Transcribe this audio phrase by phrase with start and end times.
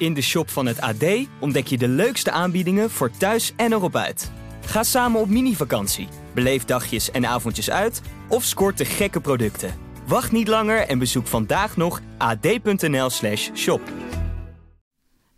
[0.00, 1.04] In de shop van het AD
[1.40, 4.30] ontdek je de leukste aanbiedingen voor thuis en erop uit.
[4.64, 9.74] Ga samen op mini-vakantie, beleef dagjes en avondjes uit of scoort de gekke producten.
[10.06, 13.80] Wacht niet langer en bezoek vandaag nog ad.nl/slash shop.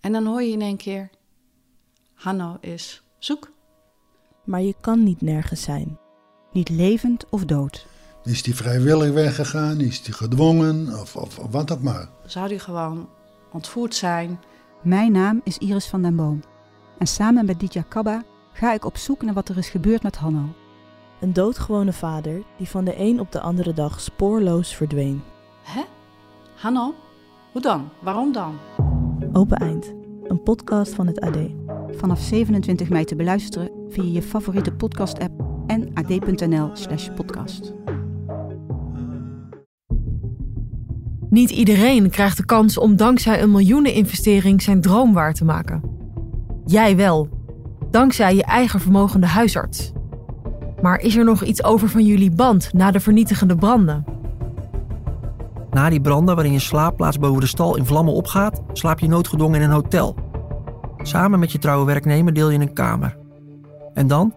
[0.01, 1.11] En dan hoor je in één keer:
[2.15, 3.51] Hanno is zoek.
[4.45, 5.99] Maar je kan niet nergens zijn.
[6.53, 7.87] Niet levend of dood.
[8.25, 9.81] Is die vrijwillig weggegaan?
[9.81, 11.01] Is die gedwongen?
[11.01, 12.09] Of, of, of wat ook maar.
[12.27, 13.09] Zou die gewoon
[13.53, 14.41] ontvoerd zijn?
[14.83, 16.41] Mijn naam is Iris van den Boom.
[16.99, 20.17] En samen met Ditya Kabba ga ik op zoek naar wat er is gebeurd met
[20.17, 20.45] Hanno.
[21.21, 25.23] Een doodgewone vader die van de een op de andere dag spoorloos verdween.
[25.63, 25.83] Hè?
[26.55, 26.95] Hanno?
[27.53, 27.89] Hoe dan?
[28.01, 28.59] Waarom dan?
[29.33, 31.37] Open Eind, een podcast van het AD.
[31.91, 37.11] Vanaf 27 mei te beluisteren via je favoriete podcast-app en ad.nl/slash
[41.33, 45.83] Niet iedereen krijgt de kans om dankzij een miljoeneninvestering zijn droom waar te maken.
[46.65, 47.29] Jij wel,
[47.91, 49.93] dankzij je eigen vermogende huisarts.
[50.83, 54.05] Maar is er nog iets over van jullie band na de vernietigende branden?
[55.71, 59.61] Na die branden waarin je slaapplaats boven de stal in vlammen opgaat, slaap je noodgedwongen
[59.61, 60.17] in een hotel.
[60.97, 63.17] Samen met je trouwe werknemer deel je een kamer.
[63.95, 64.35] En dan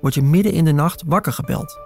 [0.00, 1.78] word je midden in de nacht wakker gebeld.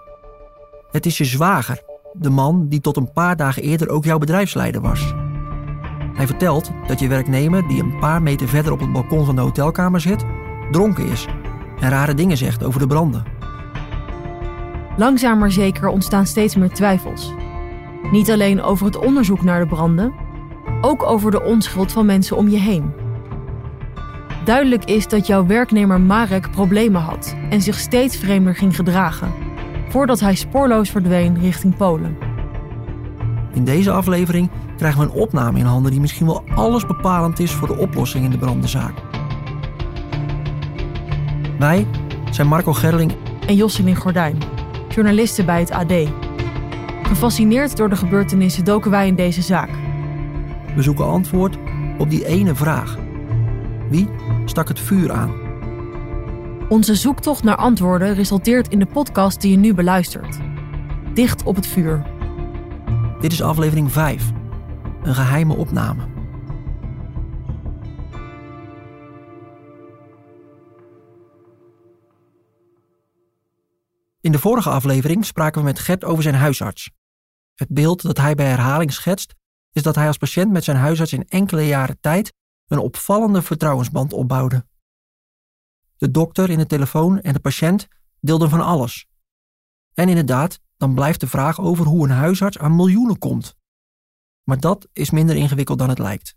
[0.90, 1.82] Het is je zwager,
[2.12, 5.14] de man die tot een paar dagen eerder ook jouw bedrijfsleider was.
[6.14, 9.40] Hij vertelt dat je werknemer, die een paar meter verder op het balkon van de
[9.40, 10.24] hotelkamer zit,
[10.70, 11.26] dronken is
[11.80, 13.24] en rare dingen zegt over de branden.
[14.96, 17.32] Langzaam maar zeker ontstaan steeds meer twijfels.
[18.10, 20.12] Niet alleen over het onderzoek naar de branden,
[20.80, 22.92] ook over de onschuld van mensen om je heen.
[24.44, 29.32] Duidelijk is dat jouw werknemer Marek problemen had en zich steeds vreemder ging gedragen,
[29.92, 32.16] voordat hij spoorloos verdween richting Polen.
[33.52, 37.52] In deze aflevering krijgen we een opname in handen die misschien wel alles bepalend is
[37.52, 38.92] voor de oplossing in de brandenzaak.
[41.58, 41.86] Wij
[42.30, 43.12] zijn Marco Gerling
[43.46, 44.38] en Josselin Gordijn,
[44.88, 45.92] journalisten bij het AD.
[47.02, 49.70] Gefascineerd door de gebeurtenissen doken wij in deze zaak.
[50.74, 51.56] We zoeken antwoord
[51.98, 52.98] op die ene vraag.
[53.88, 54.08] Wie
[54.44, 55.41] stak het vuur aan?
[56.68, 60.38] Onze zoektocht naar antwoorden resulteert in de podcast die je nu beluistert.
[61.14, 62.06] Dicht op het vuur.
[63.20, 64.30] Dit is aflevering 5.
[65.02, 66.10] Een geheime opname.
[74.20, 76.90] In de vorige aflevering spraken we met Gert over zijn huisarts.
[77.54, 79.34] Het beeld dat hij bij herhaling schetst,
[79.72, 82.32] is dat hij als patiënt met zijn huisarts in enkele jaren tijd
[82.66, 84.64] een opvallende vertrouwensband opbouwde.
[86.02, 87.88] De dokter in de telefoon en de patiënt
[88.20, 89.06] deelden van alles.
[89.94, 93.56] En inderdaad, dan blijft de vraag over hoe een huisarts aan miljoenen komt.
[94.42, 96.36] Maar dat is minder ingewikkeld dan het lijkt.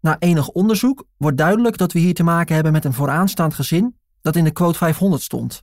[0.00, 3.98] Na enig onderzoek wordt duidelijk dat we hier te maken hebben met een vooraanstaand gezin
[4.20, 5.62] dat in de quote 500 stond.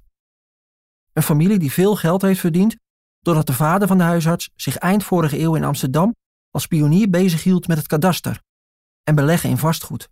[1.14, 2.76] Een familie die veel geld heeft verdiend
[3.20, 6.16] doordat de vader van de huisarts zich eind vorige eeuw in Amsterdam
[6.50, 8.42] als pionier bezighield met het kadaster
[9.04, 10.10] en beleggen in vastgoed.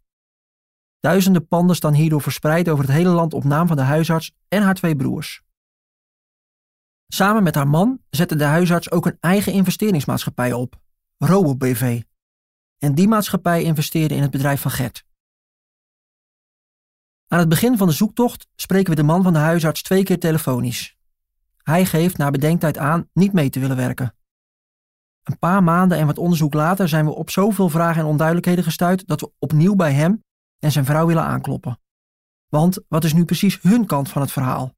[0.99, 4.61] Duizenden panden staan hierdoor verspreid over het hele land op naam van de huisarts en
[4.61, 5.41] haar twee broers.
[7.07, 10.81] Samen met haar man zette de huisarts ook een eigen investeringsmaatschappij op,
[11.17, 12.01] RoboBV.
[12.77, 15.05] En die maatschappij investeerde in het bedrijf van Gert.
[17.27, 20.19] Aan het begin van de zoektocht spreken we de man van de huisarts twee keer
[20.19, 20.97] telefonisch.
[21.57, 24.15] Hij geeft na bedenktijd aan niet mee te willen werken.
[25.23, 29.07] Een paar maanden en wat onderzoek later zijn we op zoveel vragen en onduidelijkheden gestuurd
[29.07, 30.23] dat we opnieuw bij hem
[30.59, 31.79] en zijn vrouw willen aankloppen.
[32.47, 34.75] Want wat is nu precies hun kant van het verhaal?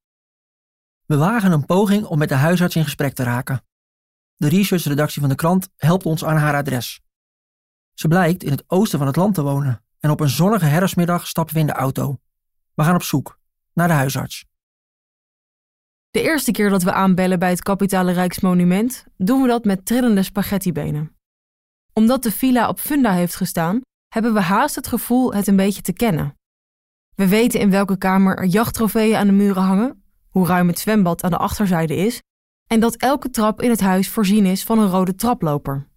[1.06, 3.64] We wagen een poging om met de huisarts in gesprek te raken.
[4.36, 7.02] De researchredactie van de krant helpt ons aan haar adres.
[7.94, 11.28] Ze blijkt in het oosten van het land te wonen en op een zonnige herfstmiddag
[11.28, 12.20] stappen we in de auto.
[12.74, 13.40] We gaan op zoek
[13.74, 14.46] naar de huisarts.
[16.12, 20.24] De eerste keer dat we aanbellen bij het Kapitale Rijksmonument, doen we dat met trillende
[20.24, 21.16] spaghettibenen.
[21.94, 25.82] Omdat de villa op funda heeft gestaan, hebben we haast het gevoel het een beetje
[25.82, 26.38] te kennen.
[27.16, 31.24] We weten in welke kamer er jachttrofeeën aan de muren hangen, hoe ruim het zwembad
[31.24, 32.22] aan de achterzijde is
[32.68, 35.88] en dat elke trap in het huis voorzien is van een rode traploper.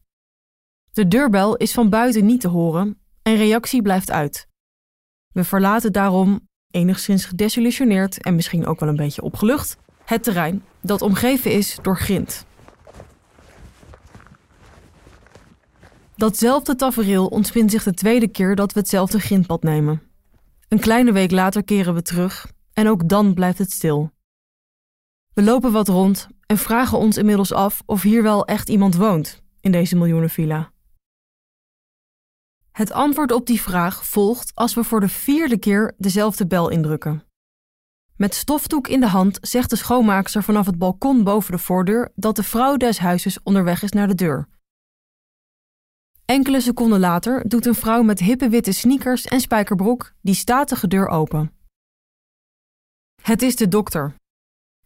[0.93, 4.49] De deurbel is van buiten niet te horen en reactie blijft uit.
[5.33, 11.03] We verlaten daarom, enigszins gedesillusioneerd en misschien ook wel een beetje opgelucht, het terrein dat
[11.03, 12.47] omgeven is door grind.
[16.23, 20.03] Datzelfde tafereel ontspint zich de tweede keer dat we hetzelfde grindpad nemen.
[20.69, 24.11] Een kleine week later keren we terug en ook dan blijft het stil.
[25.35, 29.43] We lopen wat rond en vragen ons inmiddels af of hier wel echt iemand woont
[29.61, 30.73] in deze miljoenenvilla.
[32.73, 37.25] Het antwoord op die vraag volgt als we voor de vierde keer dezelfde bel indrukken.
[38.17, 42.37] Met stofdoek in de hand zegt de schoonmaakster vanaf het balkon boven de voordeur dat
[42.37, 44.51] de vrouw des huizes onderweg is naar de deur.
[46.25, 51.09] Enkele seconden later doet een vrouw met hippe witte sneakers en spijkerbroek die statige deur
[51.09, 51.53] open.
[53.23, 54.15] Het is de dokter.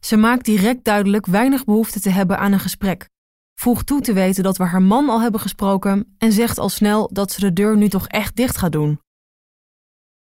[0.01, 3.09] Ze maakt direct duidelijk weinig behoefte te hebben aan een gesprek,
[3.55, 7.11] voegt toe te weten dat we haar man al hebben gesproken en zegt al snel
[7.13, 9.01] dat ze de deur nu toch echt dicht gaat doen.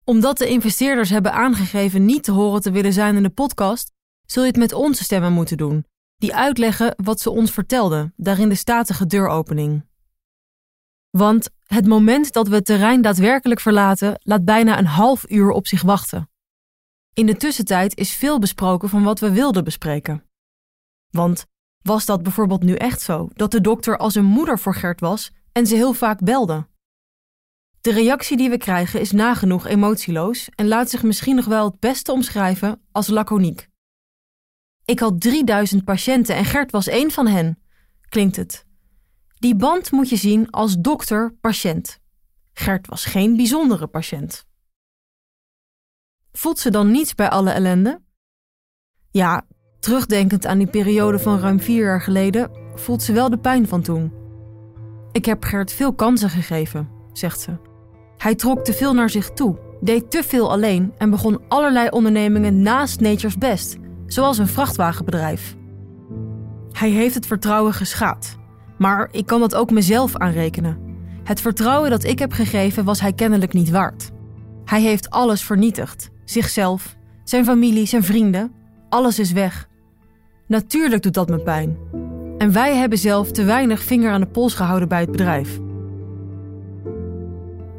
[0.04, 3.92] Omdat de investeerders hebben aangegeven niet te horen te willen zijn in de podcast,
[4.26, 5.84] zul je het met onze stemmen moeten doen,
[6.16, 9.88] die uitleggen wat ze ons vertelden, daarin de statige deuropening.
[11.10, 15.66] Want het moment dat we het terrein daadwerkelijk verlaten, laat bijna een half uur op
[15.66, 16.30] zich wachten.
[17.14, 20.24] In de tussentijd is veel besproken van wat we wilden bespreken.
[21.10, 21.46] Want
[21.82, 25.30] was dat bijvoorbeeld nu echt zo, dat de dokter als een moeder voor Gert was
[25.52, 26.68] en ze heel vaak belde?
[27.80, 31.80] De reactie die we krijgen is nagenoeg emotieloos en laat zich misschien nog wel het
[31.80, 33.68] beste omschrijven als laconiek.
[34.84, 37.62] Ik had 3000 patiënten en Gert was één van hen,
[38.08, 38.68] klinkt het.
[39.40, 42.00] Die band moet je zien als dokter-patiënt.
[42.52, 44.46] Gert was geen bijzondere patiënt.
[46.32, 48.00] Voelt ze dan niets bij alle ellende?
[49.10, 49.46] Ja,
[49.78, 53.82] terugdenkend aan die periode van ruim vier jaar geleden, voelt ze wel de pijn van
[53.82, 54.12] toen.
[55.12, 57.56] Ik heb Gert veel kansen gegeven, zegt ze.
[58.16, 62.62] Hij trok te veel naar zich toe, deed te veel alleen en begon allerlei ondernemingen
[62.62, 63.76] naast Nature's Best,
[64.06, 65.56] zoals een vrachtwagenbedrijf.
[66.72, 68.38] Hij heeft het vertrouwen geschaad,
[68.80, 70.78] maar ik kan dat ook mezelf aanrekenen.
[71.24, 74.10] Het vertrouwen dat ik heb gegeven was hij kennelijk niet waard.
[74.64, 78.52] Hij heeft alles vernietigd: zichzelf, zijn familie, zijn vrienden.
[78.88, 79.68] Alles is weg.
[80.46, 81.76] Natuurlijk doet dat me pijn.
[82.38, 85.58] En wij hebben zelf te weinig vinger aan de pols gehouden bij het bedrijf.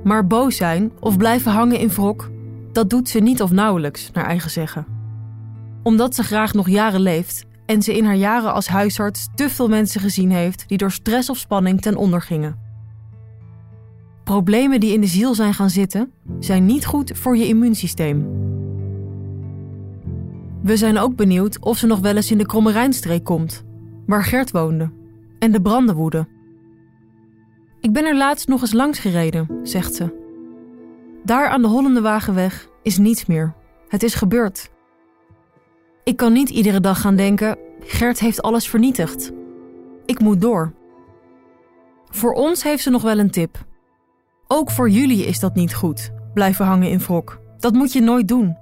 [0.04, 2.32] Maar boos zijn of blijven hangen in wrok,
[2.72, 4.86] dat doet ze niet of nauwelijks, naar eigen zeggen.
[5.84, 9.68] Omdat ze graag nog jaren leeft en ze in haar jaren als huisarts te veel
[9.68, 12.60] mensen gezien heeft die door stress of spanning ten onder gingen.
[14.24, 18.28] Problemen die in de ziel zijn gaan zitten, zijn niet goed voor je immuunsysteem.
[20.64, 23.64] We zijn ook benieuwd of ze nog wel eens in de Krommerijnstreek komt,
[24.06, 24.92] waar Gert woonde,
[25.40, 26.28] en de branden woeden.
[27.80, 30.20] Ik ben er laatst nog eens langs gereden, zegt ze.
[31.24, 33.54] Daar aan de Hollende Wagenweg is niets meer.
[33.88, 34.72] Het is gebeurd.
[36.04, 39.32] Ik kan niet iedere dag gaan denken: Gert heeft alles vernietigd.
[40.06, 40.74] Ik moet door.
[42.10, 43.66] Voor ons heeft ze nog wel een tip.
[44.48, 47.40] Ook voor jullie is dat niet goed, blijven hangen in wrok.
[47.58, 48.58] Dat moet je nooit doen.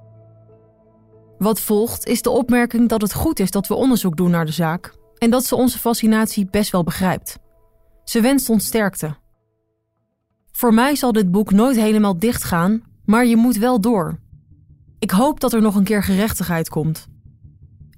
[1.37, 4.51] Wat volgt is de opmerking dat het goed is dat we onderzoek doen naar de
[4.51, 7.37] zaak en dat ze onze fascinatie best wel begrijpt.
[8.03, 9.15] Ze wenst ons sterkte.
[10.51, 14.19] Voor mij zal dit boek nooit helemaal dichtgaan, maar je moet wel door.
[14.99, 17.07] Ik hoop dat er nog een keer gerechtigheid komt.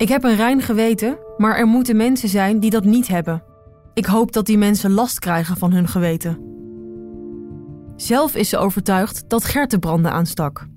[0.02, 3.44] Ik heb een rein geweten, maar er moeten mensen zijn die dat niet hebben.
[3.94, 6.38] Ik hoop dat die mensen last krijgen van hun geweten.
[7.96, 10.68] Zelf is ze overtuigd dat Gert de branden aanstak.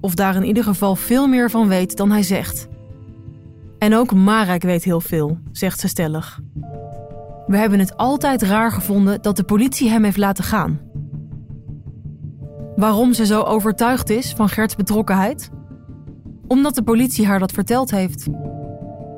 [0.00, 2.68] Of daar in ieder geval veel meer van weet dan hij zegt.
[3.78, 6.40] En ook Marek weet heel veel, zegt ze stellig.
[7.46, 10.80] We hebben het altijd raar gevonden dat de politie hem heeft laten gaan.
[12.76, 15.50] Waarom ze zo overtuigd is van Gerts betrokkenheid?
[16.46, 18.28] Omdat de politie haar dat verteld heeft.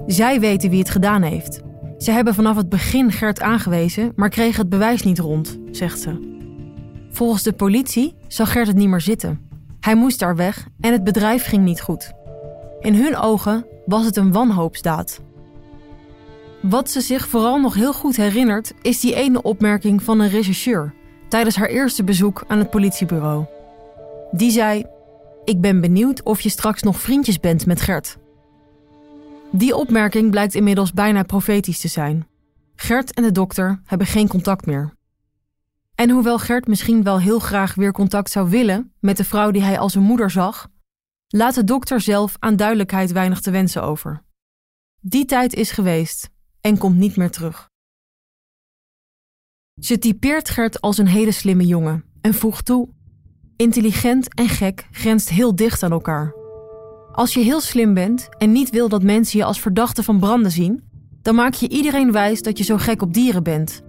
[0.06, 1.60] Zij weten wie het gedaan heeft.
[1.98, 6.32] Ze hebben vanaf het begin Gert aangewezen, maar kregen het bewijs niet rond, zegt ze.
[7.10, 9.40] Volgens de politie zag Gert het niet meer zitten.
[9.80, 12.12] Hij moest daar weg en het bedrijf ging niet goed.
[12.80, 15.20] In hun ogen was het een wanhoopsdaad.
[16.62, 20.94] Wat ze zich vooral nog heel goed herinnert, is die ene opmerking van een rechercheur
[21.28, 23.44] tijdens haar eerste bezoek aan het politiebureau.
[24.30, 24.84] Die zei:
[25.44, 28.16] Ik ben benieuwd of je straks nog vriendjes bent met Gert.
[29.56, 32.26] Die opmerking blijkt inmiddels bijna profetisch te zijn.
[32.74, 34.94] Gert en de dokter hebben geen contact meer.
[35.94, 39.62] En hoewel Gert misschien wel heel graag weer contact zou willen met de vrouw die
[39.62, 40.68] hij als een moeder zag,
[41.28, 44.22] laat de dokter zelf aan duidelijkheid weinig te wensen over.
[45.00, 46.30] Die tijd is geweest
[46.60, 47.70] en komt niet meer terug.
[49.80, 52.88] Ze typeert Gert als een hele slimme jongen en voegt toe:
[53.56, 56.43] intelligent en gek grenst heel dicht aan elkaar.
[57.14, 60.50] Als je heel slim bent en niet wil dat mensen je als verdachte van branden
[60.50, 60.82] zien,
[61.22, 63.82] dan maak je iedereen wijs dat je zo gek op dieren bent.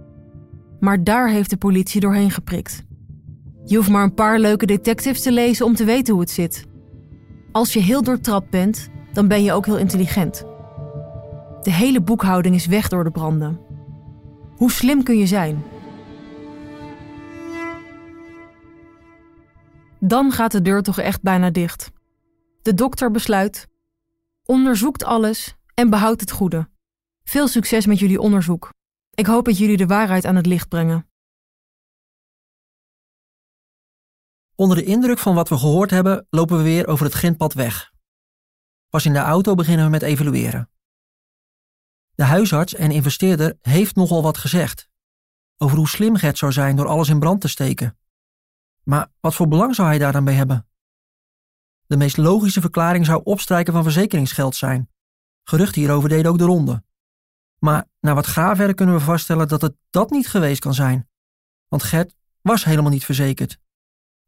[0.80, 2.84] Maar daar heeft de politie doorheen geprikt.
[3.64, 6.64] Je hoeft maar een paar leuke detectives te lezen om te weten hoe het zit.
[7.52, 10.44] Als je heel doortrapt bent, dan ben je ook heel intelligent.
[11.62, 13.60] De hele boekhouding is weg door de branden.
[14.56, 15.62] Hoe slim kun je zijn?
[20.00, 21.94] Dan gaat de deur toch echt bijna dicht.
[22.66, 23.68] De dokter besluit:
[24.44, 26.70] onderzoekt alles en behoudt het goede.
[27.24, 28.70] Veel succes met jullie onderzoek.
[29.10, 31.10] Ik hoop dat jullie de waarheid aan het licht brengen.
[34.54, 37.92] Onder de indruk van wat we gehoord hebben, lopen we weer over het grindpad weg.
[38.88, 40.70] Pas in de auto beginnen we met evalueren.
[42.14, 44.88] De huisarts en investeerder heeft nogal wat gezegd.
[45.56, 47.98] Over hoe slim Gert zou zijn door alles in brand te steken.
[48.82, 50.66] Maar wat voor belang zou hij daar dan bij hebben?
[51.86, 54.90] De meest logische verklaring zou opstrijken van verzekeringsgeld zijn.
[55.44, 56.84] Geruchten hierover deden ook de ronde.
[57.58, 61.08] Maar na wat graver kunnen we vaststellen dat het dat niet geweest kan zijn.
[61.68, 63.58] Want Gert was helemaal niet verzekerd.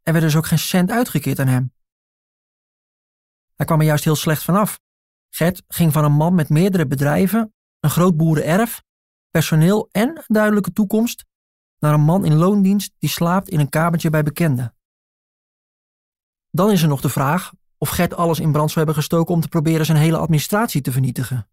[0.03, 1.73] Er werd dus ook geen cent uitgekeerd aan hem.
[3.55, 4.81] Hij kwam er juist heel slecht vanaf.
[5.29, 8.83] Gert ging van een man met meerdere bedrijven, een groot boerenerf,
[9.31, 11.25] personeel en een duidelijke toekomst,
[11.79, 14.78] naar een man in loondienst die slaapt in een kamertje bij bekenden.
[16.59, 19.41] Dan is er nog de vraag of Gert alles in brand zou hebben gestoken om
[19.41, 21.49] te proberen zijn hele administratie te vernietigen.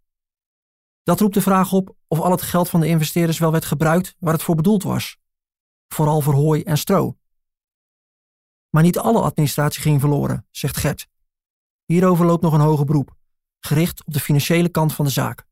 [1.03, 4.15] Dat roept de vraag op of al het geld van de investeerders wel werd gebruikt
[4.19, 5.17] waar het voor bedoeld was.
[5.87, 7.17] Vooral voor hooi en stro.
[8.69, 11.07] Maar niet alle administratie ging verloren, zegt Gert.
[11.85, 13.15] Hierover loopt nog een hoger beroep,
[13.59, 15.45] gericht op de financiële kant van de zaak.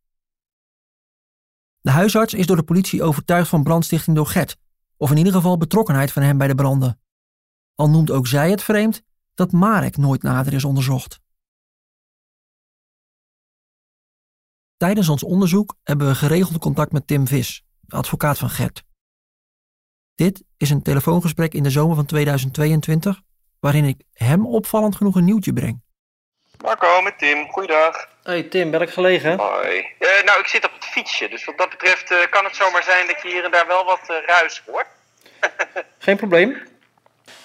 [1.81, 4.57] De huisarts is door de politie overtuigd van brandstichting door Gert,
[4.98, 7.00] of in ieder geval betrokkenheid van hem bij de branden.
[7.75, 9.03] Al noemt ook zij het vreemd
[9.36, 11.20] dat Marek nooit nader is onderzocht.
[14.78, 18.84] Tijdens ons onderzoek hebben we geregeld contact met Tim Vis, de advocaat van Gert.
[20.16, 23.22] Dit is een telefoongesprek in de zomer van 2022,
[23.60, 25.82] waarin ik hem opvallend genoeg een nieuwtje breng.
[26.62, 27.48] Marco, met Tim.
[27.50, 28.08] Goeiedag.
[28.24, 29.38] Hey Tim, ben ik gelegen?
[29.38, 29.88] Hoi.
[30.00, 32.84] Eh, nou, ik zit op het fietsje, dus wat dat betreft eh, kan het zomaar
[32.84, 34.88] zijn dat je hier en daar wel wat eh, ruis hoort.
[36.06, 36.68] Geen probleem.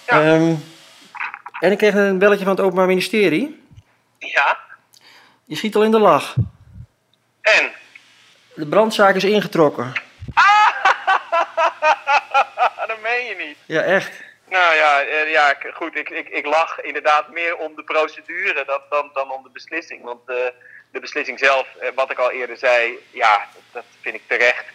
[0.05, 0.23] Ja.
[0.23, 0.55] Ehm,
[1.59, 3.63] en ik kreeg een belletje van het Openbaar Ministerie.
[4.17, 4.57] Ja.
[5.45, 6.35] Je schiet al in de lach.
[7.41, 7.71] En?
[8.55, 9.93] De brandzaak is ingetrokken.
[12.87, 13.57] dat meen je niet.
[13.65, 14.27] Ja, echt.
[14.49, 18.81] Nou ja, eh, ja goed, ik, ik, ik lach inderdaad meer om de procedure dan,
[18.89, 20.03] dan, dan om de beslissing.
[20.03, 20.35] Want eh,
[20.91, 24.65] de beslissing zelf, eh, wat ik al eerder zei, ja, dat vind ik terecht.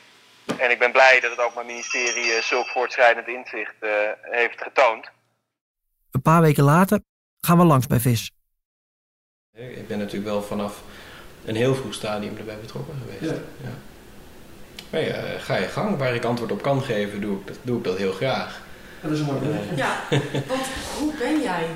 [0.59, 3.75] En ik ben blij dat het ook mijn ministerie zulk voortschrijdend inzicht
[4.21, 5.11] heeft getoond.
[6.15, 7.01] Een paar weken later
[7.41, 8.31] gaan we langs bij Vis.
[9.53, 10.83] Ik ben natuurlijk wel vanaf
[11.45, 13.41] een heel vroeg stadium erbij betrokken geweest.
[13.63, 13.69] Ja.
[14.91, 15.99] Maar ja, ga je gang.
[15.99, 18.61] Waar ik antwoord op kan geven, doe ik dat, doe ik dat heel graag.
[19.03, 19.39] Dat is een mooi
[19.71, 19.97] Eh, Ja,
[20.49, 20.63] want
[20.99, 21.67] hoe ben jij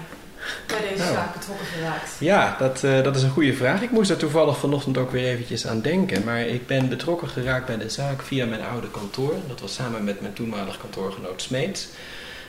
[0.67, 1.15] bij deze Nou.
[1.15, 2.17] zaak betrokken geraakt?
[2.21, 3.83] Ja, dat, eh, dat is een goede vraag.
[3.83, 6.25] Ik moest daar toevallig vanochtend ook weer eventjes aan denken.
[6.25, 9.35] Maar ik ben betrokken geraakt bij de zaak via mijn oude kantoor.
[9.49, 11.89] Dat was samen met mijn toenmalig kantoorgenoot Smeets.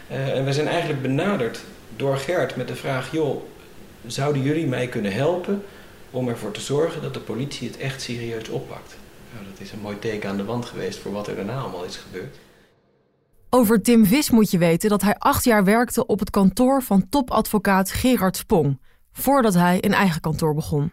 [0.07, 1.59] Eh, en we zijn eigenlijk benaderd
[1.99, 3.11] door Gert met de vraag...
[3.11, 3.43] joh,
[4.05, 5.63] zouden jullie mij kunnen helpen
[6.11, 8.97] om ervoor te zorgen dat de politie het echt serieus oppakt?
[9.33, 11.83] Nou, dat is een mooi teken aan de wand geweest voor wat er daarna allemaal
[11.83, 12.37] is gebeurd.
[13.49, 17.09] Over Tim Vis moet je weten dat hij acht jaar werkte op het kantoor van
[17.09, 20.91] topadvocaat Gerard Spong, voordat hij een eigen kantoor begon.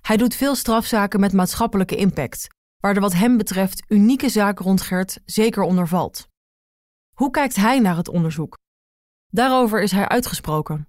[0.00, 2.46] Hij doet veel strafzaken met maatschappelijke impact,
[2.80, 6.28] waar de wat hem betreft unieke zaak rond Gert zeker onder valt.
[7.12, 8.56] Hoe kijkt hij naar het onderzoek?
[9.36, 10.86] Daarover is hij uitgesproken.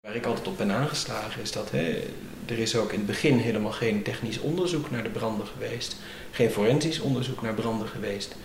[0.00, 2.02] Waar ik altijd op ben aangeslagen is dat hè,
[2.46, 5.96] er is ook in het begin helemaal geen technisch onderzoek naar de branden geweest.
[6.30, 8.36] Geen forensisch onderzoek naar branden geweest.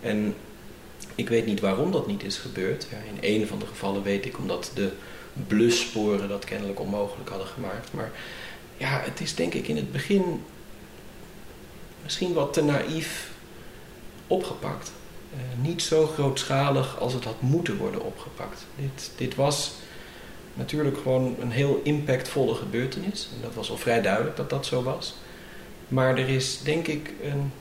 [0.00, 0.34] En
[1.14, 2.86] ik weet niet waarom dat niet is gebeurd.
[2.90, 4.92] Ja, in een van de gevallen weet ik omdat de
[5.46, 7.92] blussporen dat kennelijk onmogelijk hadden gemaakt.
[7.92, 8.10] Maar
[8.76, 10.44] ja, het is denk ik in het begin
[12.02, 13.30] misschien wat te naïef
[14.26, 14.92] opgepakt.
[15.32, 18.66] Eh, niet zo grootschalig als het had moeten worden opgepakt.
[18.76, 19.72] Dit, dit was
[20.54, 23.28] natuurlijk gewoon een heel impactvolle gebeurtenis.
[23.34, 25.14] En dat was al vrij duidelijk dat dat zo was.
[25.88, 27.52] Maar er is denk ik een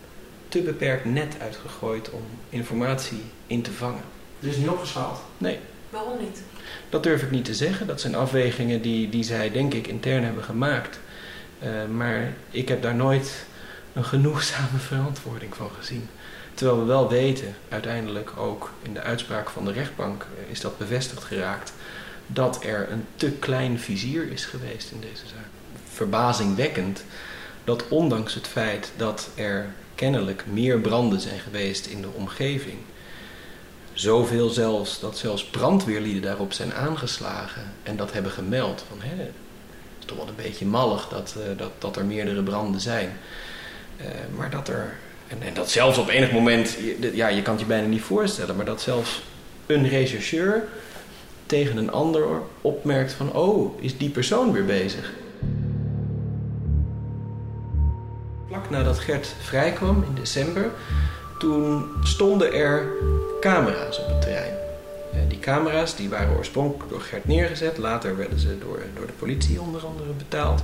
[0.48, 4.04] te beperkt net uitgegooid om informatie in te vangen.
[4.40, 5.20] Het is niet opgeschaald.
[5.38, 5.60] Nee,
[5.90, 6.42] Waarom niet?
[6.90, 7.88] dat durf ik niet te zeggen.
[7.88, 11.00] Dat zijn afwegingen die, die zij denk ik intern hebben gemaakt.
[11.60, 13.46] Eh, maar ik heb daar nooit
[13.94, 16.10] een genoegzame verantwoording van gezien.
[16.60, 20.78] Terwijl we wel weten, uiteindelijk ook in de uitspraak van de rechtbank eh, is dat
[20.78, 21.74] bevestigd geraakt,
[22.28, 25.46] dat er een te klein vizier is geweest in deze zaak.
[25.94, 27.04] Verbazingwekkend
[27.63, 32.78] dat ondanks het feit dat er kennelijk meer branden zijn geweest in de omgeving,
[33.94, 38.86] zoveel zelfs dat zelfs brandweerlieden daarop zijn aangeslagen en dat hebben gemeld.
[38.89, 39.34] Van, hè, het
[40.00, 43.18] is toch wel een beetje mallig dat, eh, dat, dat er meerdere branden zijn.
[43.98, 44.96] Eh, maar dat er,
[45.29, 46.77] en, en dat zelfs op enig moment,
[47.13, 49.21] ja, je kan het je bijna niet voorstellen, maar dat zelfs
[49.65, 50.67] een rechercheur
[51.45, 52.25] tegen een ander
[52.62, 53.33] opmerkt van...
[53.33, 55.13] oh, is die persoon weer bezig?
[58.48, 60.71] Vlak nadat Gert vrijkwam in december...
[61.39, 62.88] toen stonden er
[63.39, 64.53] camera's op het terrein.
[65.27, 67.77] Die camera's die waren oorspronkelijk door Gert neergezet.
[67.77, 70.63] Later werden ze door, door de politie onder andere betaald.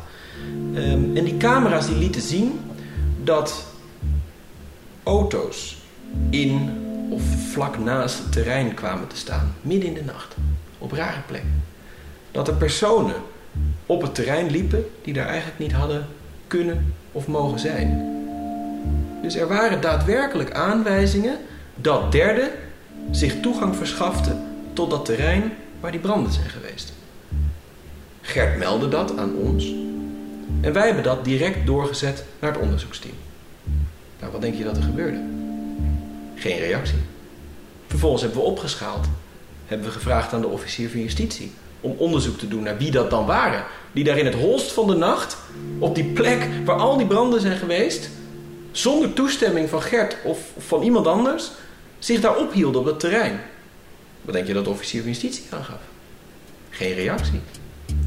[0.74, 2.60] Ehm, en die camera's die lieten zien
[3.24, 3.66] dat
[5.06, 5.78] auto's
[6.30, 6.70] in
[7.10, 7.22] of
[7.52, 9.56] vlak naast het terrein kwamen te staan.
[9.62, 10.36] Midden in de nacht.
[10.78, 11.64] Op rare plekken.
[12.32, 13.16] Dat er personen
[13.86, 16.06] op het terrein liepen die daar eigenlijk niet hadden
[16.48, 18.14] kunnen of mogen zijn.
[19.22, 21.38] Dus er waren daadwerkelijk aanwijzingen
[21.76, 22.50] dat derden
[23.12, 24.44] zich toegang verschaften
[24.74, 26.94] tot dat terrein waar die branden zijn geweest.
[28.22, 29.74] Gert meldde dat aan ons
[30.62, 33.16] en wij hebben dat direct doorgezet naar het onderzoeksteam.
[34.20, 35.20] Nou, wat denk je dat er gebeurde?
[36.36, 36.98] Geen reactie.
[37.88, 39.08] Vervolgens hebben we opgeschaald.
[39.66, 43.10] Hebben we gevraagd aan de officier van justitie om onderzoek te doen naar wie dat
[43.10, 43.64] dan waren.
[43.92, 45.38] Die daar in het holst van de nacht,
[45.80, 48.10] op die plek waar al die branden zijn geweest,
[48.72, 51.52] zonder toestemming van Gert of van iemand anders,
[52.00, 53.40] zich daar ophielden op het terrein.
[54.22, 55.80] Wat denk je dat de officier van justitie aangaf?
[56.70, 57.40] Geen reactie.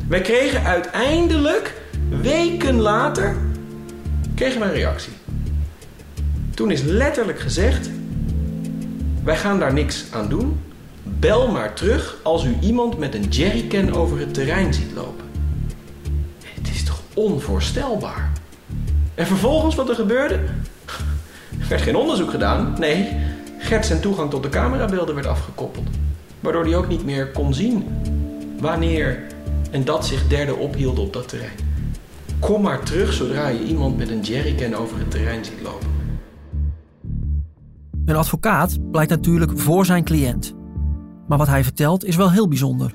[0.08, 1.74] Wij kregen uiteindelijk,
[2.08, 3.36] weken later,
[4.34, 5.12] kregen we een reactie.
[6.58, 7.90] Toen is letterlijk gezegd,
[9.24, 10.60] wij gaan daar niks aan doen.
[11.02, 15.24] Bel maar terug als u iemand met een jerrycan over het terrein ziet lopen.
[16.54, 18.32] Het is toch onvoorstelbaar?
[19.14, 20.34] En vervolgens wat er gebeurde?
[21.60, 22.74] Er werd geen onderzoek gedaan.
[22.78, 23.16] Nee,
[23.58, 25.88] Gert zijn toegang tot de camerabeelden werd afgekoppeld.
[26.40, 27.86] Waardoor hij ook niet meer kon zien
[28.60, 29.22] wanneer
[29.70, 31.56] en dat zich derde ophielden op dat terrein.
[32.38, 35.98] Kom maar terug zodra je iemand met een jerrycan over het terrein ziet lopen.
[38.08, 40.54] Een advocaat blijkt natuurlijk voor zijn cliënt.
[41.26, 42.94] Maar wat hij vertelt is wel heel bijzonder.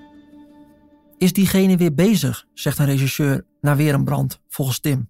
[1.18, 5.10] Is diegene weer bezig, zegt een regisseur, na weer een brand, volgens Tim.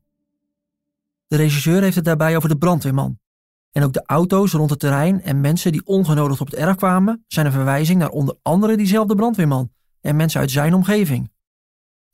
[1.28, 3.20] De regisseur heeft het daarbij over de brandweerman.
[3.72, 7.24] En ook de auto's rond het terrein en mensen die ongenodigd op het erf kwamen,
[7.28, 11.32] zijn een verwijzing naar onder andere diezelfde brandweerman en mensen uit zijn omgeving.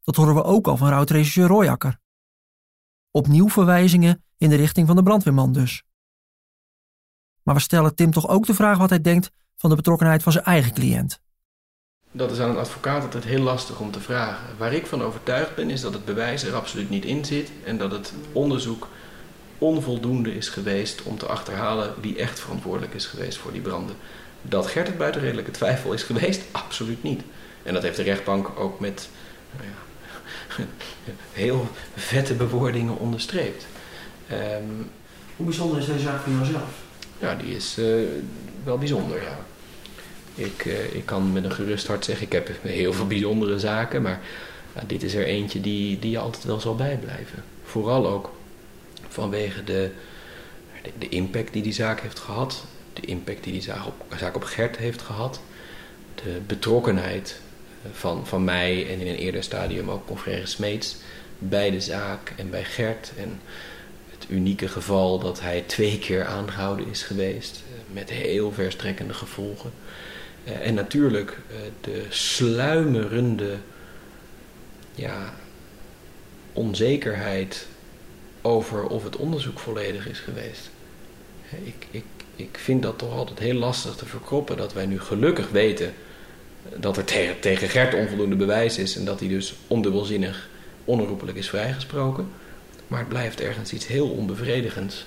[0.04, 1.99] Dat horen we ook al van oud-regisseur Royakker.
[3.12, 5.84] Opnieuw verwijzingen in de richting van de brandweerman dus.
[7.50, 10.32] Maar we stellen Tim toch ook de vraag wat hij denkt van de betrokkenheid van
[10.32, 11.20] zijn eigen cliënt.
[12.12, 14.58] Dat is aan een advocaat altijd heel lastig om te vragen.
[14.58, 17.78] Waar ik van overtuigd ben is dat het bewijs er absoluut niet in zit en
[17.78, 18.88] dat het onderzoek
[19.58, 23.96] onvoldoende is geweest om te achterhalen wie echt verantwoordelijk is geweest voor die branden.
[24.42, 27.22] Dat Gert het buiten redelijke twijfel is geweest, absoluut niet.
[27.64, 29.10] En dat heeft de rechtbank ook met
[29.58, 30.64] nou ja,
[31.44, 33.68] heel vette bewoordingen onderstreept.
[34.32, 34.90] Um,
[35.36, 36.88] Hoe bijzonder is deze zaak voor jouzelf?
[37.19, 38.08] Ja, die is uh,
[38.63, 39.39] wel bijzonder, ja.
[40.36, 44.01] Ik, uh, ik kan met een gerust hart zeggen, ik heb heel veel bijzondere zaken,
[44.01, 44.21] maar
[44.88, 47.43] dit is er eentje die, die je altijd wel zal bijblijven.
[47.63, 48.32] Vooral ook
[49.08, 49.91] vanwege de,
[50.84, 54.36] de, de, impact die die zaak heeft gehad, de impact die die zaak op, zaak
[54.36, 55.41] op Gert heeft gehad,
[56.15, 57.39] de betrokkenheid
[57.91, 60.95] van, van mij en in een eerder stadium ook Confrère Smeets
[61.39, 63.12] bij de zaak en bij Gert.
[63.17, 63.39] En
[64.30, 69.72] unieke geval dat hij twee keer aangehouden is geweest eh, met heel verstrekkende gevolgen.
[70.44, 73.56] Eh, en natuurlijk eh, de sluimerende
[74.96, 75.34] ja,
[76.54, 77.68] onzekerheid
[78.42, 80.70] over of het onderzoek volledig is geweest.
[81.63, 85.50] Ik, ik, ik vind dat toch altijd heel lastig te verkroppen dat wij nu gelukkig
[85.50, 85.94] weten
[86.76, 90.50] dat er tegen, tegen Gert onvoldoende bewijs is en dat hij dus ondubbelzinnig
[90.86, 92.30] onherroepelijk is vrijgesproken.
[92.89, 95.06] Maar het blijft ergens iets heel onbevredigends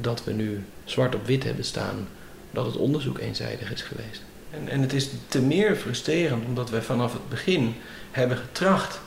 [0.00, 2.08] dat we nu zwart op wit hebben staan
[2.50, 4.22] dat het onderzoek eenzijdig is geweest.
[4.50, 7.74] En, en het is te meer frustrerend omdat we vanaf het begin
[8.10, 9.00] hebben getracht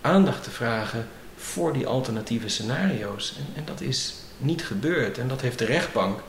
[0.00, 3.34] aandacht te vragen voor die alternatieve scenario's.
[3.38, 5.18] En, en dat is niet gebeurd.
[5.18, 6.22] En dat heeft de rechtbank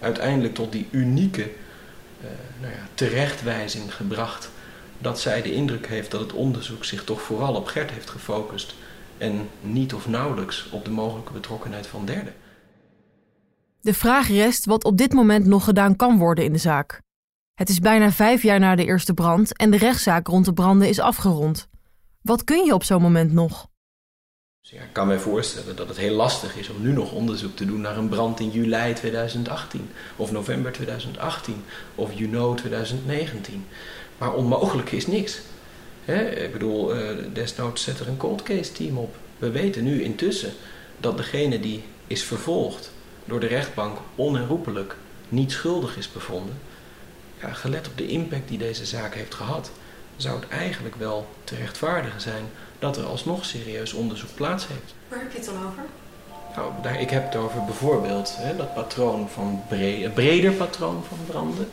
[0.00, 2.28] uiteindelijk tot die unieke uh,
[2.60, 4.50] nou ja, terechtwijzing gebracht.
[4.98, 8.74] Dat zij de indruk heeft dat het onderzoek zich toch vooral op Gert heeft gefocust.
[9.20, 12.34] En niet of nauwelijks op de mogelijke betrokkenheid van derden.
[13.80, 17.00] De vraag rest wat op dit moment nog gedaan kan worden in de zaak.
[17.54, 20.88] Het is bijna vijf jaar na de eerste brand en de rechtszaak rond de branden
[20.88, 21.68] is afgerond.
[22.22, 23.68] Wat kun je op zo'n moment nog?
[24.60, 27.56] Dus ja, ik kan mij voorstellen dat het heel lastig is om nu nog onderzoek
[27.56, 33.66] te doen naar een brand in juli 2018, of november 2018, of juni 2019.
[34.18, 35.40] Maar onmogelijk is niks.
[36.18, 39.16] Ik bedoel, uh, desnoods zet er een cold case team op.
[39.38, 40.52] We weten nu intussen
[40.98, 42.92] dat degene die is vervolgd
[43.24, 44.96] door de rechtbank onherroepelijk
[45.28, 46.58] niet schuldig is bevonden.
[47.40, 49.70] Ja, gelet op de impact die deze zaak heeft gehad,
[50.16, 52.44] zou het eigenlijk wel te rechtvaardigen zijn
[52.78, 54.94] dat er alsnog serieus onderzoek plaats heeft.
[55.08, 55.82] Waar heb je het dan over?
[56.56, 61.18] Nou, daar, ik heb het over bijvoorbeeld hè, dat patroon van bre breder patroon van
[61.26, 61.68] branden.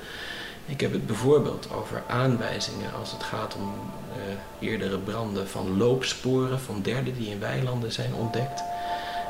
[0.67, 3.73] Ik heb het bijvoorbeeld over aanwijzingen als het gaat om
[4.17, 8.63] uh, eerdere branden van loopsporen van derden die in weilanden zijn ontdekt.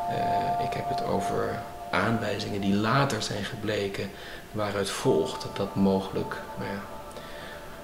[0.09, 1.59] Uh, ik heb het over
[1.91, 4.09] aanwijzingen die later zijn gebleken
[4.51, 6.81] waaruit volgt dat dat mogelijk nou ja,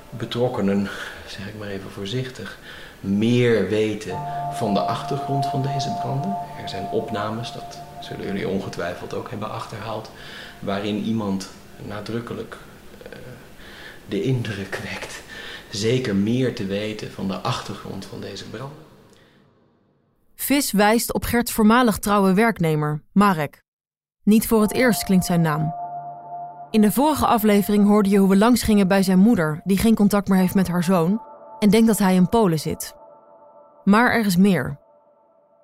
[0.10, 0.90] betrokkenen,
[1.28, 2.58] zeg ik maar even voorzichtig,
[3.00, 4.18] meer weten
[4.54, 6.36] van de achtergrond van deze branden.
[6.62, 10.10] Er zijn opnames, dat zullen jullie ongetwijfeld ook hebben achterhaald,
[10.60, 11.50] waarin iemand
[11.86, 12.58] nadrukkelijk
[14.08, 15.22] de indruk wekt
[15.70, 18.78] zeker meer te weten van de achtergrond van deze branden.
[20.36, 23.62] Vis wijst op Gerts voormalig trouwe werknemer, Marek.
[24.24, 25.74] Niet voor het eerst klinkt zijn naam.
[26.72, 29.96] In de vorige aflevering hoorde je hoe we langs gingen bij zijn moeder, die geen
[29.96, 31.22] contact meer heeft met haar zoon
[31.60, 32.96] en denkt dat hij in Polen zit.
[33.84, 34.80] Maar er is meer.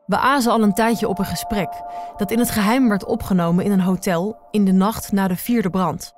[0.06, 1.70] We azen al een tijdje op een gesprek
[2.18, 5.70] dat in het geheim werd opgenomen in een hotel in de nacht na de vierde
[5.70, 6.14] brand.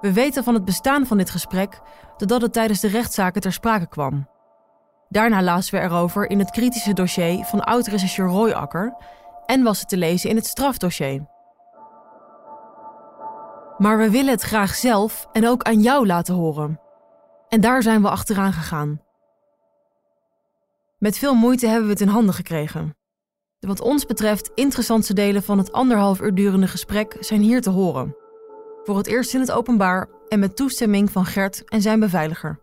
[0.00, 1.80] We weten van het bestaan van dit gesprek
[2.16, 4.28] doordat het tijdens de rechtszaken ter sprake kwam.
[5.08, 8.94] Daarna lazen we erover in het kritische dossier van oud-rechercheur Roy Akker
[9.46, 11.26] en was het te lezen in het strafdossier.
[13.78, 16.80] Maar we willen het graag zelf en ook aan jou laten horen.
[17.48, 19.02] En daar zijn we achteraan gegaan.
[20.98, 22.96] Met veel moeite hebben we het in handen gekregen.
[23.58, 27.70] De wat ons betreft interessantste delen van het anderhalf uur durende gesprek zijn hier te
[27.70, 28.16] horen.
[28.88, 32.60] Voor het eerst in het openbaar en met toestemming van Gert en zijn beveiliger.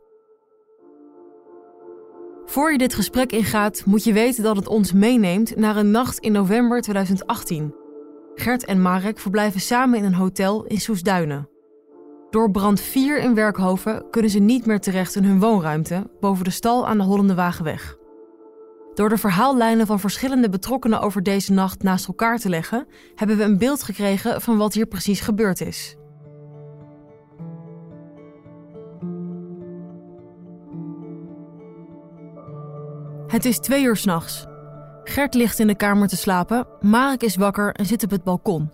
[2.45, 6.17] Voor je dit gesprek ingaat, moet je weten dat het ons meeneemt naar een nacht
[6.17, 7.75] in november 2018.
[8.35, 11.49] Gert en Marek verblijven samen in een hotel in Soesduinen.
[12.29, 16.49] Door brand 4 in Werkhoven kunnen ze niet meer terecht in hun woonruimte boven de
[16.49, 17.97] stal aan de Hollende Wagenweg.
[18.93, 23.43] Door de verhaallijnen van verschillende betrokkenen over deze nacht naast elkaar te leggen, hebben we
[23.43, 25.95] een beeld gekregen van wat hier precies gebeurd is.
[33.35, 34.45] Het is twee uur s'nachts.
[35.03, 38.71] Gert ligt in de kamer te slapen, Marek is wakker en zit op het balkon.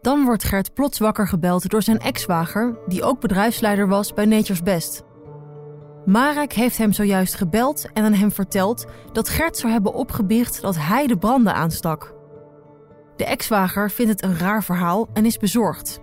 [0.00, 4.62] Dan wordt Gert plots wakker gebeld door zijn ex-zwager, die ook bedrijfsleider was bij Nature's
[4.62, 5.02] Best.
[6.04, 10.76] Marek heeft hem zojuist gebeld en aan hem verteld dat Gert zou hebben opgebiecht dat
[10.78, 12.14] hij de branden aanstak.
[13.16, 16.00] De ex-zwager vindt het een raar verhaal en is bezorgd.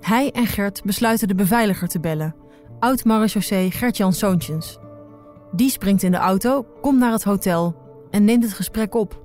[0.00, 2.34] Hij en Gert besluiten de beveiliger te bellen,
[2.78, 4.78] oud-marechaussee Gert-Jan Soontjens.
[5.52, 7.74] Die springt in de auto, komt naar het hotel
[8.10, 9.18] en neemt het gesprek op.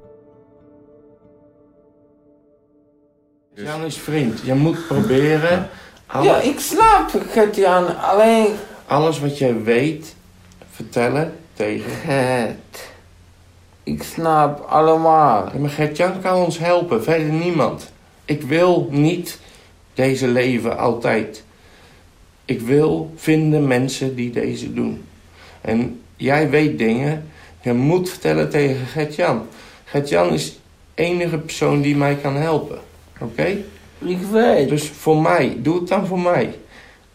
[3.54, 4.40] Jan is vriend.
[4.40, 5.70] Je moet proberen.
[6.22, 7.98] Ja, ik snap het, Jan.
[7.98, 8.48] Alleen...
[8.86, 10.16] Alles wat jij weet,
[10.72, 11.92] vertellen tegen.
[12.14, 12.94] Het.
[13.84, 15.50] Ik snap allemaal.
[15.54, 17.92] Ja, maar Gert-Jan kan ons helpen, verder niemand.
[18.26, 19.40] Ik wil niet
[19.94, 21.44] deze leven altijd.
[22.46, 25.06] Ik wil vinden mensen die deze doen.
[25.62, 27.30] En jij weet dingen,
[27.62, 29.48] je moet vertellen tegen Gert-Jan.
[29.86, 30.58] Gert-Jan is de
[30.94, 32.80] enige persoon die mij kan helpen.
[33.20, 33.58] Oké?
[34.00, 34.70] Ik weet.
[34.70, 36.54] Dus voor mij, doe het dan voor mij.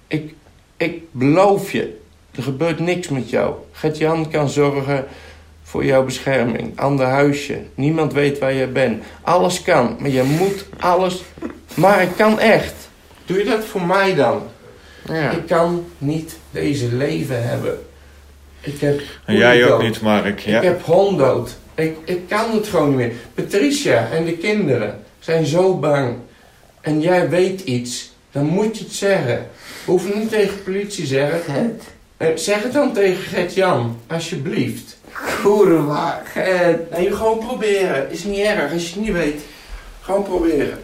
[0.07, 0.35] Ik,
[0.77, 1.99] ik beloof je,
[2.31, 3.55] er gebeurt niks met jou.
[3.73, 5.05] Gert-Jan kan zorgen
[5.63, 6.79] voor jouw bescherming.
[6.79, 7.59] Ander huisje.
[7.75, 9.03] Niemand weet waar je bent.
[9.23, 11.23] Alles kan, maar je moet alles...
[11.75, 12.75] Maar ik kan echt.
[13.25, 14.43] Doe je dat voor mij dan?
[15.09, 15.31] Ja.
[15.31, 17.79] Ik kan niet deze leven hebben.
[18.61, 19.01] Ik heb...
[19.25, 19.83] En jij ook dood.
[19.83, 20.39] niet, Mark.
[20.41, 20.57] Ja.
[20.57, 21.57] Ik heb hond dood.
[21.75, 23.13] Ik, ik kan het gewoon niet meer.
[23.35, 26.17] Patricia en de kinderen zijn zo bang.
[26.81, 28.13] En jij weet iets.
[28.33, 29.47] Dan moet je het zeggen.
[29.85, 31.53] Hoef het niet tegen de politie te zeggen.
[31.55, 31.83] Het.
[32.17, 34.99] Eh, Zeg het dan tegen Gert-Jan, alsjeblieft.
[35.43, 36.91] Kurwa, het.
[36.91, 38.11] Nee, gewoon proberen.
[38.11, 39.41] Is niet erg als je het niet weet.
[40.01, 40.79] Gewoon proberen.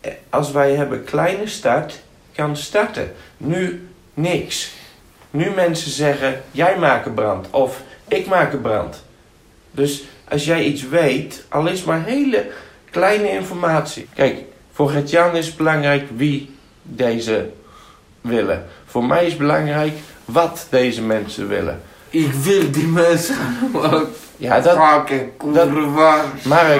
[0.00, 2.00] Eh, Als wij hebben kleine start,
[2.34, 3.12] kan starten.
[3.36, 4.72] Nu niks.
[5.36, 7.46] Nu mensen zeggen, jij maakt een brand.
[7.50, 9.02] Of ik maak een brand.
[9.70, 12.46] Dus als jij iets weet, al is maar hele
[12.90, 14.08] kleine informatie.
[14.14, 14.36] Kijk,
[14.72, 16.50] voor Gert-Jan is het belangrijk wie
[16.82, 17.50] deze
[18.20, 18.64] willen.
[18.86, 19.92] Voor mij is het belangrijk
[20.24, 21.82] wat deze mensen willen.
[22.10, 23.36] Ik wil die mensen
[24.36, 24.76] Ja, dat...
[24.76, 25.10] Mark,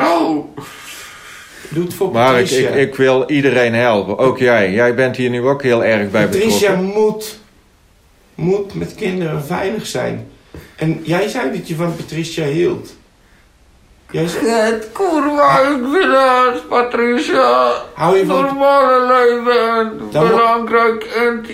[0.00, 0.54] Zo.
[1.68, 2.68] doe het voor Mark, Patricia.
[2.68, 4.18] ik, ik wil iedereen helpen.
[4.18, 4.72] Ook jij.
[4.72, 7.02] Jij bent hier nu ook heel erg bij Patricia betrokken.
[7.02, 7.38] moet,
[8.36, 10.30] moet met kinderen veilig zijn.
[10.76, 12.94] En jij zei dat je van Patricia hield.
[14.10, 17.72] Jij zei, Het, kurwa, ik wil het, Patricia.
[17.94, 18.42] hou je van...
[18.42, 21.46] Normale leven, Dan belangrijk en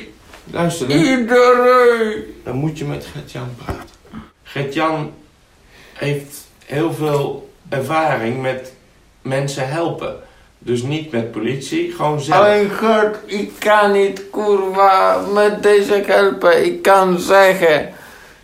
[0.50, 2.40] Luister, dan, iedereen.
[2.44, 3.88] dan moet je met Gert-Jan praten.
[4.42, 5.12] Gert-Jan
[5.92, 8.72] heeft heel veel ervaring met
[9.22, 10.16] mensen helpen.
[10.64, 12.38] Dus niet met politie, gewoon zelf.
[12.38, 16.64] Alleen Gert, ik kan niet kurwa met deze helpen.
[16.64, 17.92] Ik kan zeggen,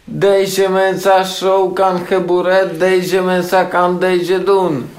[0.05, 4.91] deze mensen zo kan gebeuren, deze mensen kan deze doen.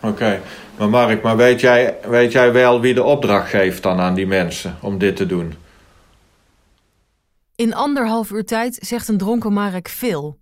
[0.00, 0.40] Oké,
[0.78, 4.26] maar Mark, maar weet jij, weet jij wel wie de opdracht geeft dan aan die
[4.26, 5.54] mensen om dit te doen?
[7.54, 10.38] In anderhalf uur tijd zegt een dronken Marek veel.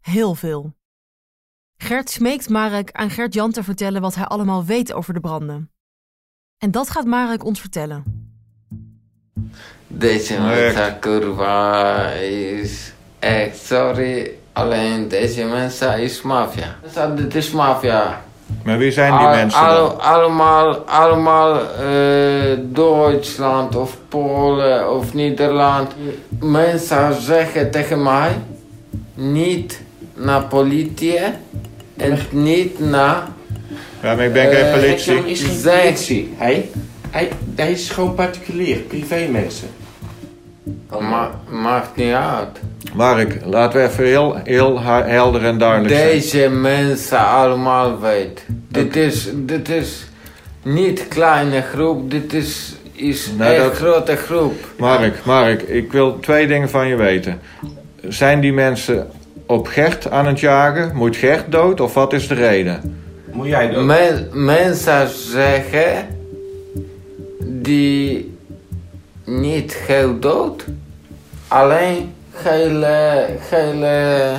[0.00, 0.72] Heel veel.
[1.82, 5.70] Gert smeekt Marek aan Gert-Jan te vertellen wat hij allemaal weet over de branden.
[6.58, 8.04] En dat gaat Marek ons vertellen.
[9.86, 14.30] Deze mensen kurwa is echt sorry.
[14.52, 16.76] Alleen deze mensen is maffia.
[17.16, 18.22] Dit is maffia.
[18.64, 20.00] Maar wie zijn die mensen al- dan?
[20.00, 25.92] Allemaal, allemaal eh, Duitsland of Polen of Nederland.
[26.40, 28.38] Mensen zeggen tegen mij,
[29.14, 29.82] niet
[30.14, 31.18] naar politie
[32.00, 33.22] en niet naar...
[34.02, 35.30] Ja, maar ik ben geen eh, politie.
[35.30, 36.34] Is geen politie.
[36.36, 36.68] Hij,
[37.10, 39.68] hij, hij is gewoon particulier, privé mensen.
[41.00, 42.60] Ma maakt niet uit.
[42.94, 46.08] Mark, laten we even heel, heel helder en duidelijk zijn.
[46.10, 48.64] Deze mensen allemaal weten.
[48.68, 50.04] Dit is, dit is
[50.62, 54.54] niet kleine groep, dit is, is Nou, dat- grote groep.
[54.78, 57.40] Mark, Mark, ik wil twee dingen van je weten.
[58.08, 59.10] Zijn die mensen
[59.50, 60.90] op Gert aan het jagen?
[60.94, 63.02] Moet Gert dood of wat is de reden?
[63.32, 63.84] Moet jij dood?
[63.84, 66.06] Men, mensen zeggen
[67.38, 68.34] die
[69.24, 70.64] niet heel dood,
[71.48, 74.32] alleen hele, hele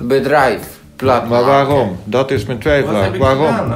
[0.00, 0.60] bedrijf
[0.96, 1.96] plat Maar waarom?
[2.04, 2.84] Dat is mijn ik
[3.18, 3.72] Waarom?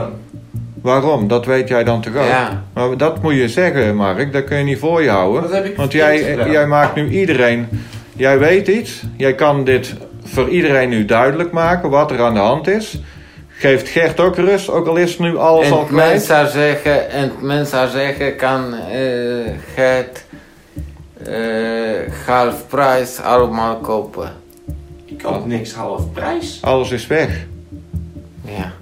[0.83, 1.29] Waarom?
[1.29, 2.25] Dat weet jij dan toch ook?
[2.25, 2.63] Ja.
[2.73, 4.33] Maar dat moet je zeggen, Mark.
[4.33, 5.43] Dat kun je niet voor je houden.
[5.43, 6.51] Wat heb ik Want jij, gedaan?
[6.51, 7.69] jij maakt nu iedereen...
[8.17, 9.03] Jij weet iets.
[9.17, 9.95] Jij kan dit
[10.31, 13.01] voor iedereen nu duidelijk maken wat er aan de hand is.
[13.49, 16.11] Geeft Gert ook rust, ook al is nu alles al En kwijt.
[16.11, 20.27] mensen zeggen, en mensen zeggen kan eh het
[21.25, 24.33] eh half prijs allemaal kopen.
[25.05, 26.59] Ik kan niks half prijs.
[26.63, 27.47] Alles is weg.
[28.45, 28.73] Ja.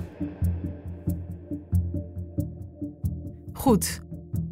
[3.52, 4.00] Goed.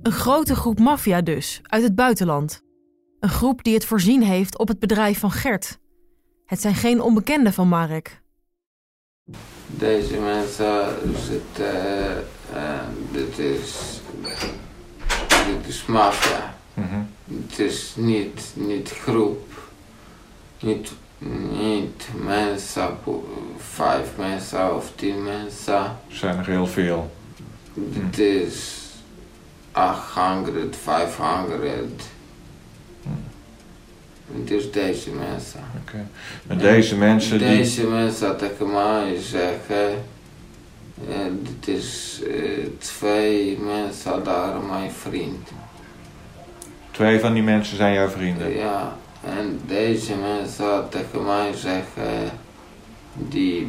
[0.03, 2.63] Een grote groep maffia dus, uit het buitenland.
[3.21, 5.79] Een groep die het voorzien heeft op het bedrijf van Gert.
[6.47, 8.21] Het zijn geen onbekenden van Marek.
[9.67, 10.87] Deze mensen
[11.27, 12.17] zitten,
[12.53, 12.81] eh,
[13.13, 14.01] dit is,
[15.47, 16.57] dit is maffia.
[16.75, 17.01] Mhm.
[17.47, 19.49] Het is niet, niet groep,
[20.61, 20.93] niet,
[21.51, 22.99] niet mensen,
[23.57, 25.75] vijf mensen of tien mensen.
[25.75, 27.11] Er zijn er heel veel.
[27.75, 28.85] Dit is
[29.73, 32.03] 800, 500.
[34.33, 35.61] Het is deze mensen.
[35.83, 36.07] Oké.
[36.47, 37.49] En deze mensen die...
[37.49, 40.05] Deze mensen tegen mij zeggen,
[41.43, 45.49] dit is eh, twee mensen daar, mijn vriend.
[46.91, 48.57] Twee van die mensen zijn jouw vrienden.
[48.57, 52.31] Ja, en deze mensen tegen mij zeggen,
[53.15, 53.67] die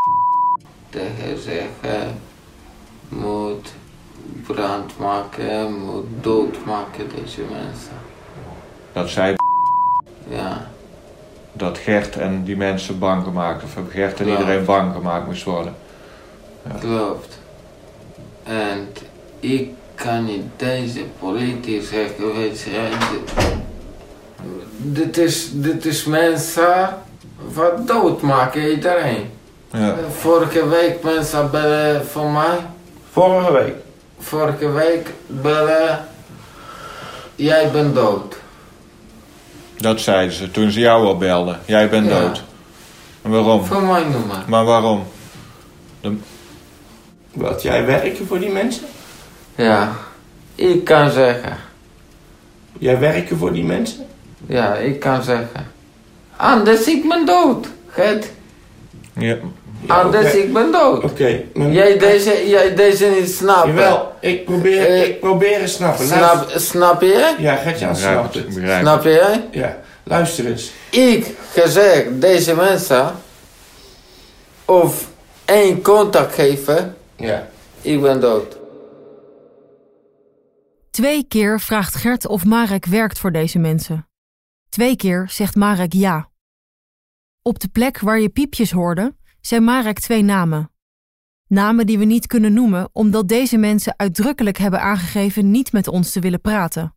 [0.90, 2.18] tegen zeggen,
[3.08, 3.72] moet
[4.46, 7.96] brand maken, moet doodmaken deze mensen.
[8.92, 9.34] Dat zij...
[10.28, 10.66] Ja.
[11.52, 13.62] Dat Gert en die mensen bang gemaakt.
[13.62, 14.32] Of Gert en Ja.
[14.38, 15.74] iedereen bang gemaakt moest worden.
[16.80, 17.38] Klopt.
[18.42, 18.88] En
[19.40, 23.34] ik kan niet deze politie zeggen, weet je, dit,
[24.76, 26.88] dit, is, dit is mensen
[27.52, 29.30] wat doodmaken iedereen.
[29.72, 29.94] Ja.
[30.10, 32.58] Vorige week mensen bellen voor mij.
[33.10, 33.74] Vorige week?
[34.18, 36.04] Vorige week bellen,
[37.34, 38.36] jij bent dood.
[39.76, 41.60] Dat zeiden ze toen ze jou al belden.
[41.64, 42.20] Jij bent Ja.
[42.20, 42.42] dood.
[43.22, 43.64] En waarom?
[43.64, 44.36] Voor mijn nummer.
[44.46, 45.04] Maar waarom?
[46.00, 46.16] De-
[47.32, 48.84] Wat, jij werken voor die mensen?
[49.54, 49.92] Ja,
[50.54, 51.56] ik kan zeggen.
[52.78, 54.06] Jij werken voor die mensen?
[54.46, 55.66] Ja, ik kan zeggen.
[56.36, 57.66] Anders ik ben dood.
[57.88, 58.32] Het.
[59.12, 59.36] Ja.
[59.86, 61.04] Anders ik ben dood.
[61.04, 61.42] Oké.
[61.54, 63.68] maar- Jij deze, jij deze niet snappen.
[63.74, 66.06] Jawel, ik probeer, Eh, ik probeer het snappen.
[66.06, 67.34] Snap, Luister- snap je?
[67.38, 68.54] Ja, Gert-Jan Begrijp snapt het, het.
[68.54, 69.40] begrijp Snap je?
[69.50, 70.72] Ja, luister eens.
[70.90, 73.14] Ik gezegd deze mensen
[74.64, 75.08] of
[75.44, 77.48] één contact geven, Ja.
[77.80, 78.56] ik ben dood.
[80.90, 84.08] Twee keer vraagt Gert of Marek werkt voor deze mensen.
[84.68, 86.28] Twee keer zegt Marek ja.
[87.42, 89.14] Op de plek waar je piepjes hoorde,
[89.46, 90.70] zijn Marek twee namen.
[91.48, 96.10] Namen die we niet kunnen noemen omdat deze mensen uitdrukkelijk hebben aangegeven niet met ons
[96.10, 96.94] te willen praten.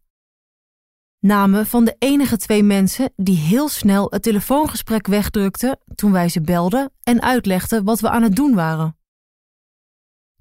[1.19, 6.41] Namen van de enige twee mensen die heel snel het telefoongesprek wegdrukten toen wij ze
[6.41, 8.97] belden en uitlegden wat we aan het doen waren.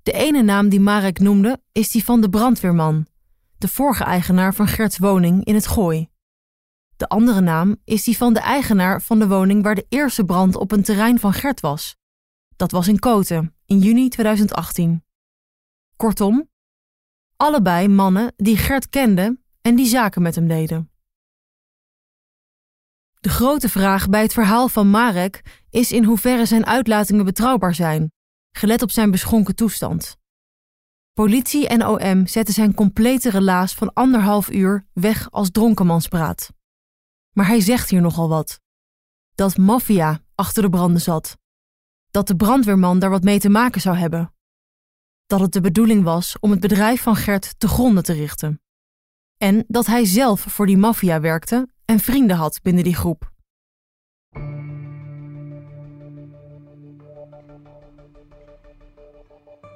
[0.02, 3.06] De ene naam die Marek noemde is die van de brandweerman,
[3.58, 6.08] de vorige eigenaar van Gerts woning in het Gooi.
[6.96, 10.56] De andere naam is die van de eigenaar van de woning waar de eerste brand
[10.56, 11.97] op een terrein van Gert was.
[12.58, 15.04] Dat was in Koten, in juni 2018.
[15.96, 16.48] Kortom,
[17.36, 20.90] allebei mannen die Gert kenden en die zaken met hem deden.
[23.20, 28.12] De grote vraag bij het verhaal van Marek is in hoeverre zijn uitlatingen betrouwbaar zijn,
[28.50, 30.16] gelet op zijn beschonken toestand.
[31.12, 36.52] Politie en OM zetten zijn complete relaas van anderhalf uur weg als dronkenmanspraat.
[37.32, 38.60] Maar hij zegt hier nogal wat.
[39.34, 41.36] Dat maffia achter de branden zat.
[42.18, 44.34] Dat de brandweerman daar wat mee te maken zou hebben.
[45.26, 48.60] Dat het de bedoeling was om het bedrijf van Gert te gronden te richten.
[49.36, 53.32] En dat hij zelf voor die maffia werkte en vrienden had binnen die groep.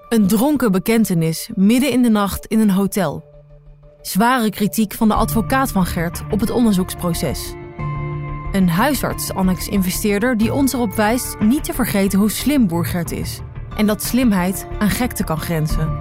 [0.08, 3.24] Een dronken bekentenis midden in de nacht in een hotel.
[4.00, 7.54] Zware kritiek van de advocaat van Gert op het onderzoeksproces.
[8.52, 13.40] Een huisarts-annex-investeerder die ons erop wijst niet te vergeten hoe slim boer Gert is.
[13.76, 16.00] En dat slimheid aan gekte kan grenzen.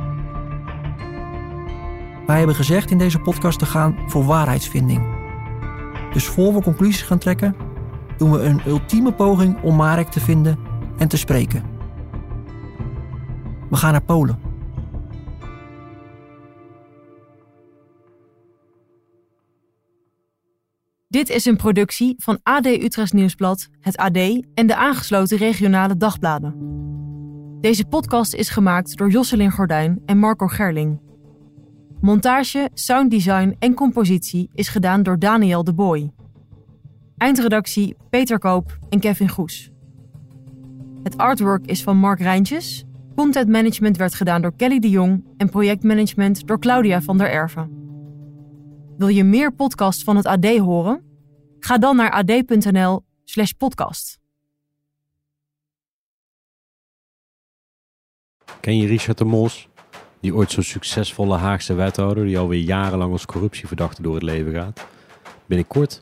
[2.26, 5.04] Wij hebben gezegd in deze podcast te gaan voor waarheidsvinding.
[6.14, 7.56] Dus voor we conclusies gaan trekken,
[8.18, 10.60] doen we een ultieme poging om Marek te vinden
[10.98, 11.64] en te spreken.
[13.70, 14.51] We gaan naar Polen.
[21.12, 24.18] Dit is een productie van AD Utrecht Nieuwsblad, het AD
[24.54, 26.56] en de aangesloten regionale dagbladen.
[27.62, 31.02] Deze podcast is gemaakt door Josselin Gordijn en Marco Gerling.
[32.02, 36.12] Montage, sounddesign en compositie is gedaan door Daniel de Boy.
[37.18, 39.72] Eindredactie Peter Koop en Kevin Goes.
[41.04, 42.84] Het artwork is van Mark Rijntjes.
[43.16, 47.82] Content management werd gedaan door Kelly de Jong en projectmanagement door Claudia van der Erven.
[49.02, 51.04] Wil je meer podcasts van het AD horen?
[51.60, 54.20] Ga dan naar ad.nl/slash podcast.
[58.60, 59.68] Ken je Richard de Mos?
[60.20, 64.88] Die ooit zo'n succesvolle Haagse wethouder die alweer jarenlang als corruptieverdachte door het leven gaat.
[65.46, 66.02] Binnenkort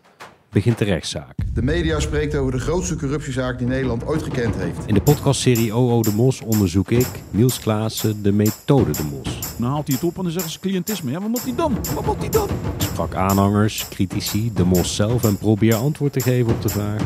[0.52, 1.36] begint de rechtszaak.
[1.54, 4.78] De media spreekt over de grootste corruptiezaak die Nederland ooit gekend heeft.
[4.86, 9.40] In de podcastserie OO de Mos onderzoek ik, Niels Klaassen, de methode de Mos.
[9.58, 11.12] Dan haalt hij het op en dan zeggen ze cliëntisme.
[11.12, 11.78] Ja, wat moet hij dan?
[11.96, 12.50] Wat moet hij dan?
[12.50, 17.02] Ik sprak aanhangers, critici, de Mos zelf en probeer antwoord te geven op de vraag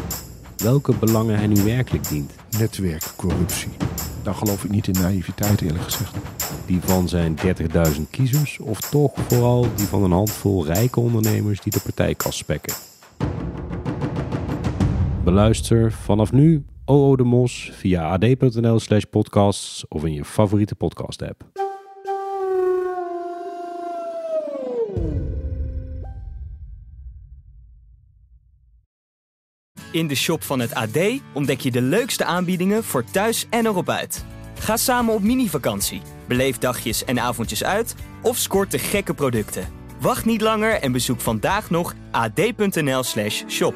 [0.58, 2.32] welke belangen hij nu werkelijk dient.
[2.58, 3.72] Netwerkcorruptie.
[4.24, 6.16] Daar geloof ik niet in naïviteit eerlijk gezegd.
[6.66, 7.38] Die van zijn
[7.96, 12.74] 30.000 kiezers of toch vooral die van een handvol rijke ondernemers die de partijkas spekken.
[15.24, 21.22] Beluister vanaf nu OO de Mos via ad.nl slash podcasts of in je favoriete podcast
[21.22, 21.44] app.
[29.92, 30.98] In de shop van het AD
[31.34, 34.26] ontdek je de leukste aanbiedingen voor thuis en erop uit.
[34.60, 39.68] Ga samen op mini-vakantie, beleef dagjes en avondjes uit of scoort de gekke producten.
[40.00, 43.76] Wacht niet langer en bezoek vandaag nog ad.nl/shop.